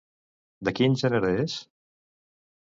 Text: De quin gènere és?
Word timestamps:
De 0.69 0.73
quin 0.79 0.97
gènere 1.03 1.31
és? 1.45 1.59